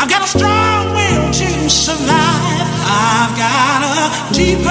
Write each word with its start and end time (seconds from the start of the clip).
I've 0.00 0.08
got 0.08 0.24
a 0.24 0.26
strong 0.26 0.94
will 0.94 1.30
to 1.30 1.68
survive. 1.68 2.68
I've 2.88 3.36
got 3.36 3.82
a 3.84 4.32
deeper 4.32 4.64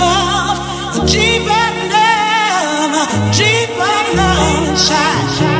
love, 0.00 0.56
a 0.96 1.06
deeper 1.06 1.66
love, 1.92 2.94
a 2.96 3.30
deeper 3.30 4.16
love 4.16 4.68
inside. 4.70 5.59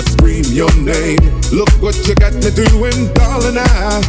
I 0.00 0.02
scream 0.12 0.44
your 0.56 0.72
name. 0.76 1.20
Look 1.52 1.68
what 1.82 1.94
you 2.08 2.14
got 2.14 2.32
me 2.32 2.50
doing, 2.56 3.12
darling. 3.12 3.58
I 3.58 4.00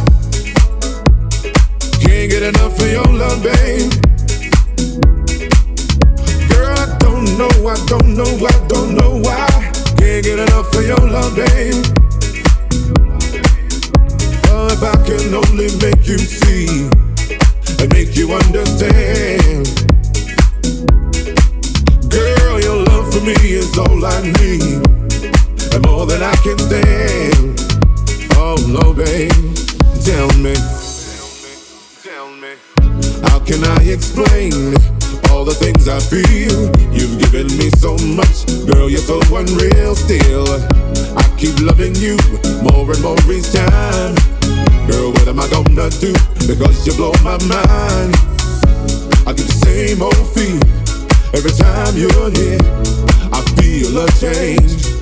can't 2.00 2.30
get 2.32 2.42
enough 2.42 2.80
of 2.80 2.90
your 2.90 3.04
love, 3.12 3.42
babe. 3.42 3.92
Girl, 6.48 6.72
I 6.80 6.96
don't 6.98 7.36
know, 7.36 7.52
I 7.68 7.76
don't 7.84 8.16
know, 8.16 8.24
I 8.24 8.56
don't 8.68 8.94
know 8.94 9.20
why. 9.20 9.46
Can't 9.98 10.24
get 10.24 10.38
enough 10.38 10.74
of 10.74 10.86
your 10.86 10.96
love, 10.96 11.36
babe. 11.36 11.84
Oh, 14.48 14.72
if 14.72 14.82
I 14.82 14.96
can 15.04 15.34
only 15.34 15.68
make 15.76 16.08
you 16.08 16.16
see 16.16 16.88
and 17.80 17.92
make 17.92 18.16
you 18.16 18.32
understand. 18.32 19.68
Girl, 22.08 22.60
your 22.62 22.82
love 22.86 23.12
for 23.12 23.20
me 23.20 23.34
is 23.34 23.76
all 23.76 24.06
I 24.06 24.22
need, 24.40 24.80
and 25.74 25.84
more 25.86 26.06
than 26.06 26.22
I 26.22 26.34
can 26.36 26.58
stand. 26.58 27.60
Oh 28.36 28.56
no, 28.68 28.92
babe, 28.92 29.30
tell 30.04 30.28
me, 30.38 30.54
tell 32.02 32.28
me, 32.30 32.54
how 33.28 33.38
can 33.40 33.64
I 33.64 33.80
explain 33.88 34.76
all 35.30 35.44
the 35.44 35.56
things 35.56 35.88
I 35.88 36.00
feel? 36.00 36.68
You've 36.92 37.18
given 37.20 37.46
me 37.56 37.70
so 37.80 37.96
much, 38.14 38.46
girl, 38.66 38.90
you're 38.90 39.00
so 39.00 39.20
unreal. 39.32 39.94
Still, 39.94 40.46
I 41.16 41.24
keep 41.38 41.58
loving 41.60 41.94
you 41.96 42.16
more 42.62 42.90
and 42.90 43.02
more 43.02 43.16
each 43.32 43.52
time. 43.52 44.14
Girl, 44.86 45.12
what 45.12 45.28
am 45.28 45.40
I 45.40 45.48
gonna 45.48 45.88
do? 46.02 46.12
Because 46.46 46.86
you 46.86 46.92
blow 46.94 47.12
my 47.22 47.38
mind. 47.48 48.12
I 49.24 49.32
get 49.32 49.46
the 49.46 49.58
same 49.64 50.02
old 50.02 50.26
feel 50.34 50.60
every 51.32 51.52
time 51.52 51.96
you're 51.96 52.30
here. 52.36 52.60
I 53.32 53.40
feel 53.56 53.96
a 53.96 54.10
change. 54.20 55.01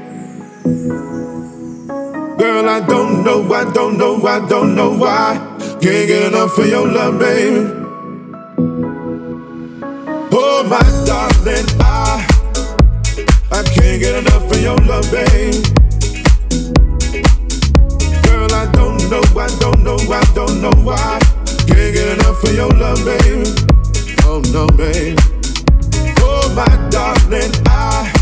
Girl, 2.41 2.67
I 2.67 2.79
don't 2.79 3.23
know, 3.23 3.53
I 3.53 3.71
don't 3.71 3.99
know, 3.99 4.25
I 4.25 4.43
don't 4.47 4.73
know 4.73 4.97
why. 4.97 5.37
Can't 5.79 6.07
get 6.07 6.33
enough 6.33 6.57
of 6.57 6.67
your 6.67 6.87
love, 6.87 7.19
babe. 7.19 7.69
Oh, 10.33 10.63
my 10.67 10.81
darling, 11.05 11.67
I 11.79 12.25
I 13.51 13.61
can't 13.61 14.01
get 14.01 14.15
enough 14.25 14.51
of 14.51 14.59
your 14.59 14.75
love, 14.89 15.05
babe. 15.11 15.53
Girl, 18.25 18.51
I 18.55 18.65
don't 18.73 19.07
know, 19.11 19.21
I 19.39 19.47
don't 19.59 19.83
know, 19.83 19.97
I 20.11 20.23
don't 20.33 20.61
know 20.63 20.73
why. 20.81 21.19
Can't 21.67 21.93
get 21.93 22.07
enough 22.17 22.43
of 22.43 22.55
your 22.55 22.69
love, 22.69 23.05
babe. 23.05 23.45
Oh 24.23 24.41
no, 24.51 24.65
babe. 24.75 25.19
Oh 26.17 26.51
my 26.55 26.89
darling, 26.89 27.51
I. 27.67 28.20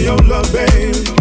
your 0.00 0.16
love, 0.18 0.50
babe. 0.52 1.19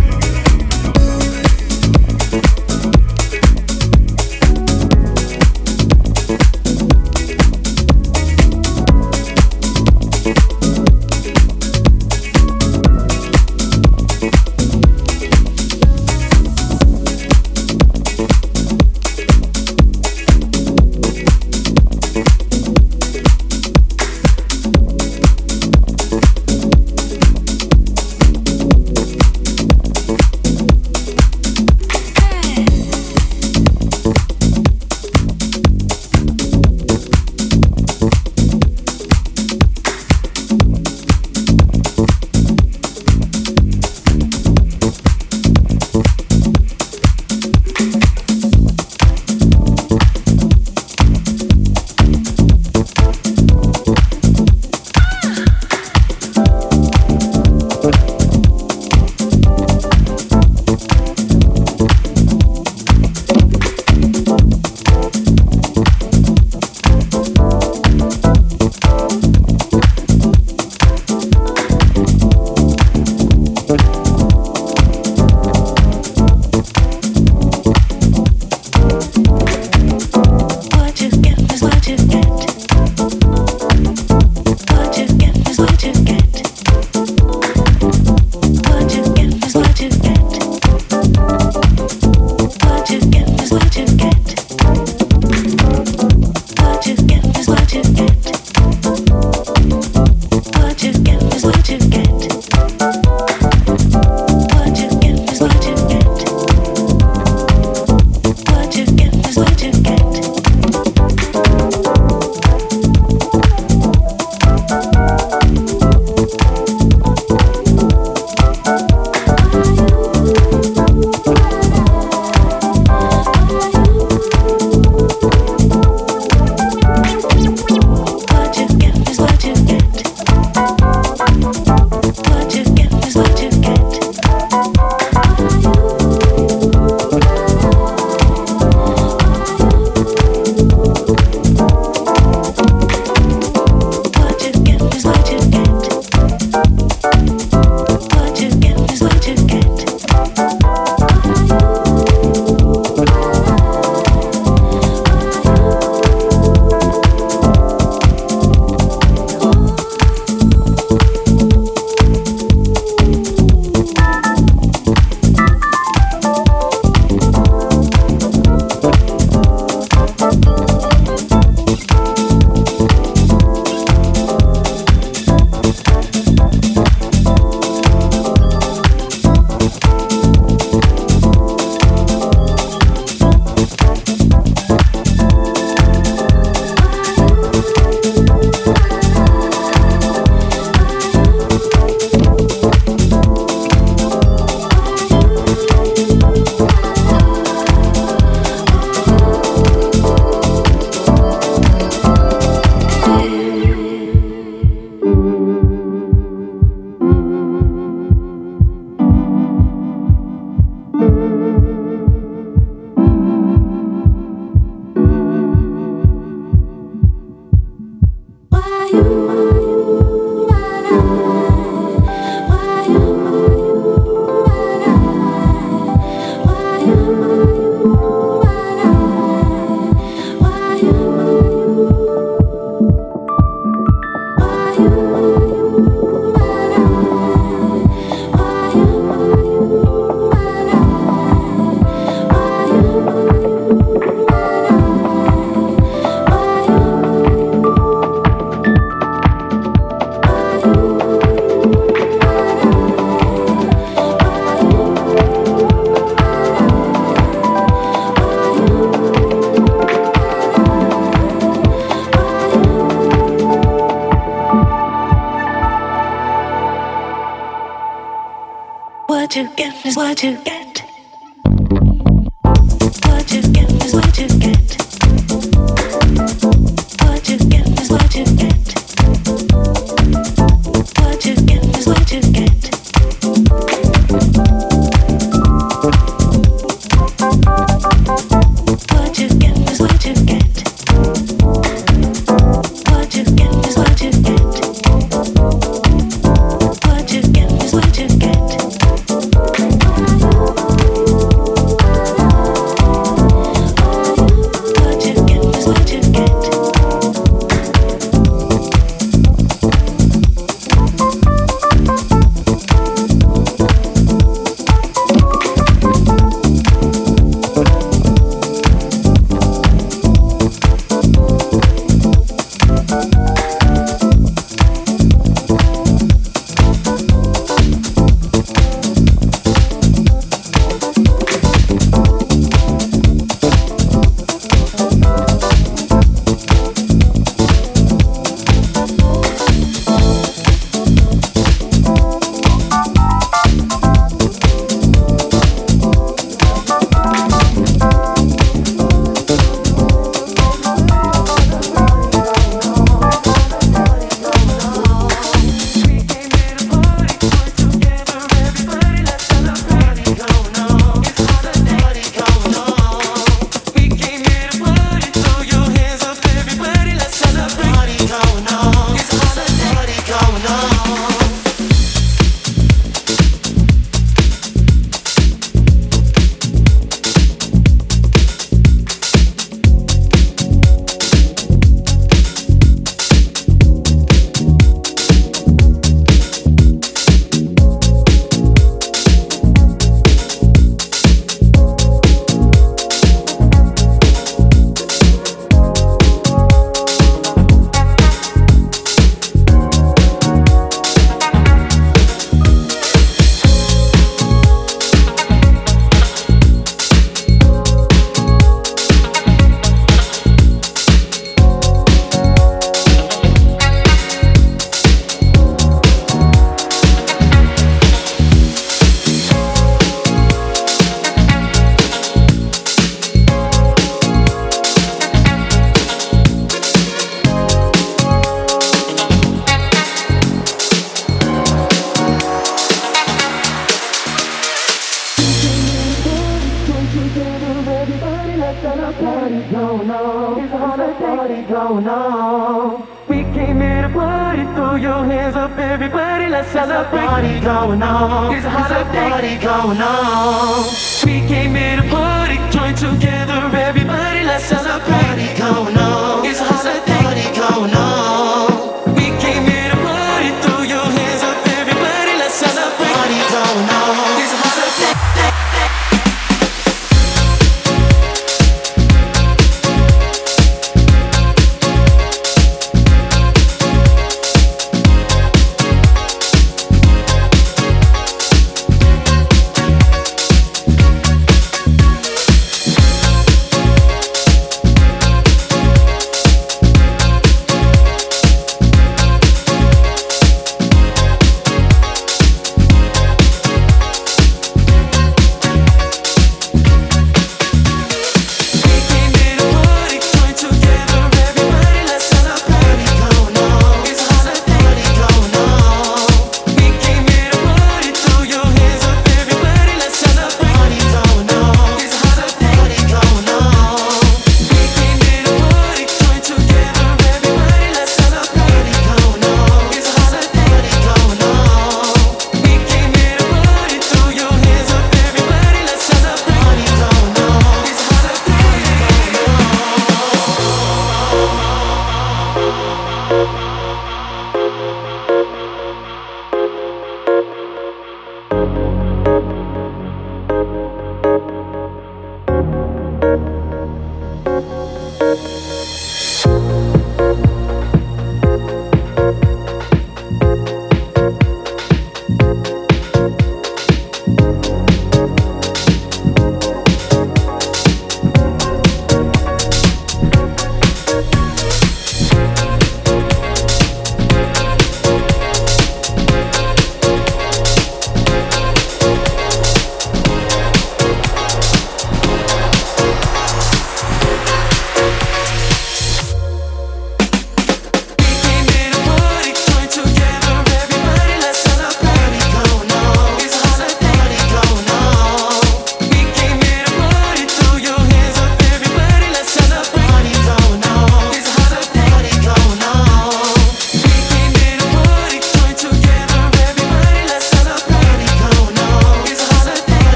On. 441.87 442.87
We 443.07 443.23
came 443.35 443.61
here 443.61 443.81
to 443.81 443.89
party, 443.89 444.43
throw 444.55 444.75
your 444.75 445.03
hands 445.05 445.35
up, 445.35 445.57
everybody, 445.57 446.27
let's 446.27 446.51
celebrate. 446.51 447.05
Party 447.05 447.39
going 447.39 447.81
on. 447.81 448.35
It's 448.35 448.45
a 448.45 448.49
holiday. 448.49 449.09
Party 449.09 449.35
going 449.37 449.81
on. 449.81 450.65
We 451.05 451.27
came 451.27 451.55
here 451.55 451.77
to 451.81 451.89
party, 451.89 452.37
join 452.51 452.75
together, 452.75 453.39
everybody, 453.57 454.23
let's 454.25 454.45
celebrate. 454.45 454.89
Party 454.89 455.37
going 455.37 455.77
on. 455.77 456.08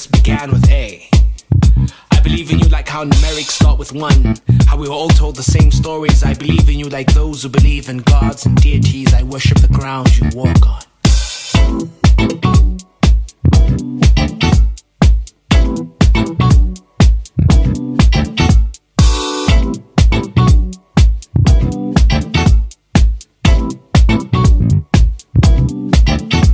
words 0.00 0.06
began 0.06 0.50
with 0.50 0.70
A. 0.70 1.08
I 2.10 2.20
believe 2.20 2.50
in 2.50 2.58
you 2.58 2.68
like 2.68 2.88
how 2.88 3.04
numerics 3.04 3.50
start 3.50 3.78
with 3.78 3.92
one. 3.92 4.36
How 4.66 4.76
we 4.76 4.88
were 4.88 4.94
all 4.94 5.08
told 5.08 5.36
the 5.36 5.42
same 5.42 5.70
stories. 5.70 6.22
I 6.22 6.34
believe 6.34 6.68
in 6.68 6.78
you 6.78 6.88
like 6.88 7.12
those 7.12 7.42
who 7.42 7.48
believe 7.48 7.88
in 7.88 7.98
gods 7.98 8.46
and 8.46 8.56
deities. 8.56 9.12
I 9.12 9.22
worship 9.22 9.58
the 9.58 9.68
ground 9.68 10.16
you 10.16 10.28
walk 10.34 10.66
on. 10.66 10.82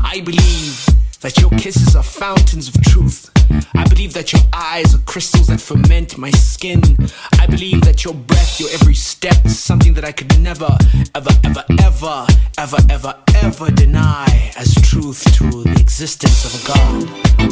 I 0.02 0.20
believe 0.20 0.86
that 1.20 1.38
your 1.40 1.50
kisses 1.50 1.94
are 1.94 2.02
fountains 2.02 2.68
of 2.68 2.82
truth 2.82 3.35
I 3.74 3.86
believe 3.88 4.12
that 4.14 4.32
your 4.32 4.42
eyes 4.52 4.94
are 4.94 4.98
crystals 4.98 5.46
that 5.48 5.60
ferment 5.60 6.18
my 6.18 6.30
skin. 6.30 6.82
I 7.38 7.46
believe 7.46 7.82
that 7.82 8.04
your 8.04 8.14
breath, 8.14 8.60
your 8.60 8.70
every 8.70 8.94
step 8.94 9.44
is 9.44 9.58
something 9.58 9.94
that 9.94 10.04
I 10.04 10.12
could 10.12 10.38
never, 10.40 10.76
ever, 11.14 11.30
ever, 11.44 11.64
ever, 11.80 12.26
ever, 12.58 12.78
ever, 12.90 13.14
ever 13.36 13.70
deny 13.70 14.52
as 14.56 14.74
truth 14.74 15.22
to 15.36 15.62
the 15.64 15.76
existence 15.80 16.44
of 16.44 16.52
a 16.62 16.66
God. 16.68 17.45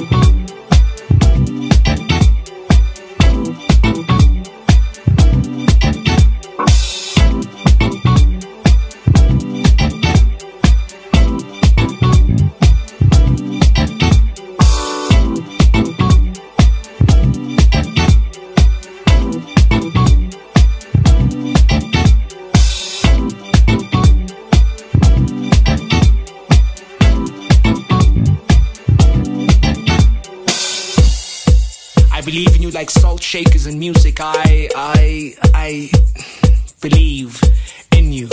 Music. 34.14 34.20
I, 34.20 34.68
I, 34.76 35.36
I 35.54 35.90
believe 36.80 37.40
in 37.96 38.12
you. 38.12 38.28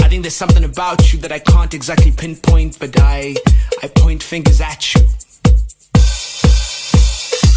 I 0.00 0.08
think 0.08 0.22
there's 0.22 0.34
something 0.34 0.64
about 0.64 1.12
you 1.12 1.18
that 1.20 1.32
I 1.32 1.38
can't 1.38 1.72
exactly 1.74 2.12
pinpoint, 2.12 2.78
but 2.78 2.98
I, 3.00 3.36
I 3.82 3.88
point 3.88 4.22
fingers 4.22 4.60
at 4.60 4.94
you. 4.94 5.02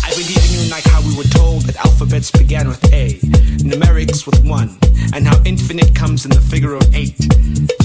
I 0.05 0.09
believe 0.09 0.37
in 0.37 0.65
you 0.65 0.69
like 0.69 0.83
how 0.85 1.01
we 1.01 1.17
were 1.17 1.23
told 1.23 1.63
that 1.63 1.77
alphabets 1.83 2.29
began 2.29 2.67
with 2.67 2.93
A, 2.93 3.15
numerics 3.65 4.27
with 4.27 4.45
1, 4.45 4.77
and 5.15 5.27
how 5.27 5.41
infinite 5.45 5.95
comes 5.95 6.25
in 6.25 6.31
the 6.31 6.41
figure 6.41 6.75
of 6.75 6.85
8. 6.93 7.15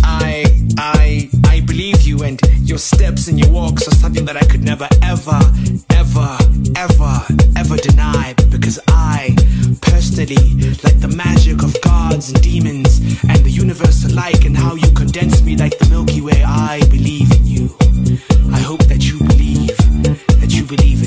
I, 0.04 0.44
I, 0.76 1.30
I 1.48 1.60
believe 1.60 2.02
you 2.02 2.22
and 2.22 2.38
your 2.60 2.76
steps 2.76 3.28
and 3.28 3.40
your 3.40 3.50
walks 3.50 3.88
are 3.88 3.94
something 3.94 4.26
that 4.26 4.36
I 4.36 4.44
could 4.44 4.62
never, 4.62 4.86
ever, 5.02 5.40
ever, 5.88 6.36
ever, 6.76 7.12
ever 7.56 7.76
deny 7.78 8.34
because 8.50 8.78
I, 8.88 9.34
personally, 9.80 10.36
like 10.84 11.00
the 11.00 11.12
magic 11.16 11.62
of 11.62 11.74
gods 11.80 12.32
and 12.32 12.42
demons 12.42 13.00
and 13.24 13.38
the 13.46 13.50
universe 13.50 14.04
alike 14.04 14.44
and 14.44 14.54
how 14.54 14.74
you 14.74 14.90
condense 14.92 15.40
me 15.42 15.56
like 15.56 15.78
the 15.78 15.88
Milky 15.88 16.20
Way, 16.20 16.42
I 16.44 16.80
believe 16.90 17.32
in 17.32 17.46
you. 17.46 17.74
I 18.52 18.60
hope 18.60 18.84
that 18.92 19.08
you 19.08 19.18
believe, 19.20 19.76
that 20.40 20.50
you 20.50 20.64
believe 20.64 20.99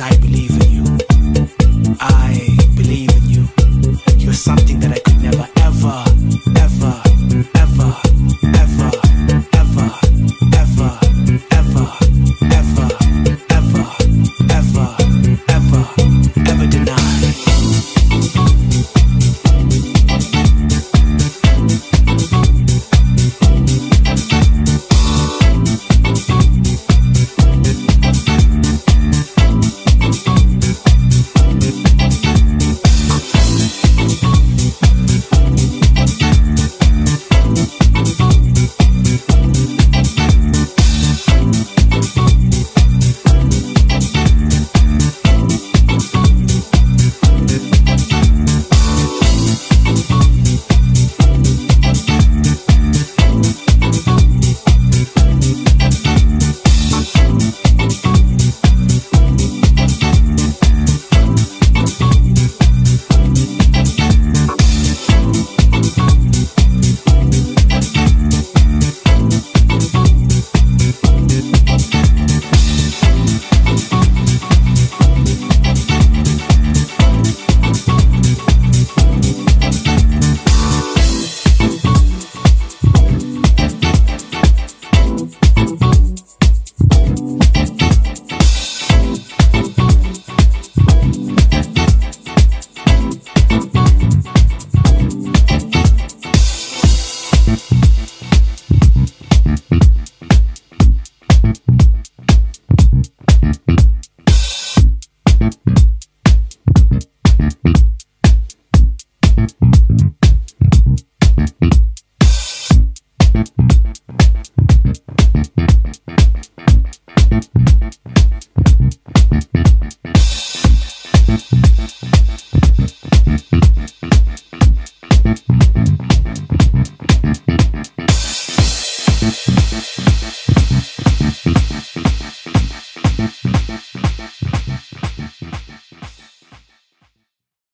i 0.00 0.10
believe 0.16 0.33